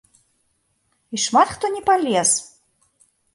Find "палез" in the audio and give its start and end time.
1.91-2.31